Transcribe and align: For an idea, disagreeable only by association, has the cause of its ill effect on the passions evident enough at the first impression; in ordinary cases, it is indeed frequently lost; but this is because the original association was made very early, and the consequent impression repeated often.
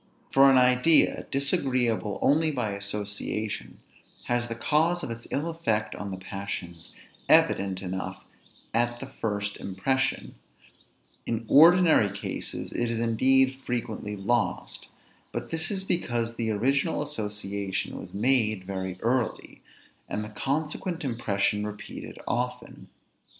For 0.31 0.49
an 0.49 0.57
idea, 0.57 1.27
disagreeable 1.29 2.17
only 2.23 2.49
by 2.49 2.71
association, 2.71 3.81
has 4.23 4.47
the 4.47 4.55
cause 4.55 5.03
of 5.03 5.11
its 5.11 5.27
ill 5.29 5.47
effect 5.47 5.93
on 5.93 6.09
the 6.09 6.17
passions 6.17 6.91
evident 7.29 7.83
enough 7.83 8.23
at 8.73 8.99
the 8.99 9.05
first 9.05 9.57
impression; 9.57 10.33
in 11.27 11.45
ordinary 11.47 12.09
cases, 12.09 12.71
it 12.71 12.89
is 12.89 12.97
indeed 12.99 13.59
frequently 13.63 14.15
lost; 14.15 14.87
but 15.31 15.51
this 15.51 15.69
is 15.69 15.83
because 15.83 16.33
the 16.35 16.49
original 16.49 17.03
association 17.03 17.99
was 17.99 18.11
made 18.11 18.63
very 18.63 18.97
early, 19.01 19.61
and 20.09 20.25
the 20.25 20.29
consequent 20.29 21.05
impression 21.05 21.63
repeated 21.63 22.17
often. 22.27 22.87